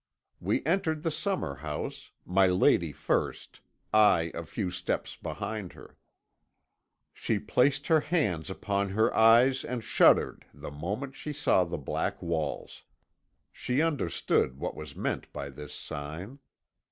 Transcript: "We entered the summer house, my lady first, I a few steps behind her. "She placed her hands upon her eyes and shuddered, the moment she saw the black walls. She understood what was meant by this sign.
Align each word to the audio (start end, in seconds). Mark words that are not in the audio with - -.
"We 0.39 0.65
entered 0.65 1.03
the 1.03 1.11
summer 1.11 1.57
house, 1.57 2.09
my 2.25 2.47
lady 2.47 2.91
first, 2.91 3.59
I 3.93 4.31
a 4.33 4.43
few 4.43 4.71
steps 4.71 5.15
behind 5.15 5.73
her. 5.73 5.95
"She 7.13 7.37
placed 7.37 7.85
her 7.85 7.99
hands 7.99 8.49
upon 8.49 8.89
her 8.89 9.15
eyes 9.15 9.63
and 9.63 9.83
shuddered, 9.83 10.45
the 10.55 10.71
moment 10.71 11.15
she 11.15 11.33
saw 11.33 11.65
the 11.65 11.77
black 11.77 12.19
walls. 12.19 12.81
She 13.51 13.79
understood 13.83 14.57
what 14.57 14.75
was 14.75 14.95
meant 14.95 15.31
by 15.31 15.49
this 15.51 15.71
sign. 15.75 16.39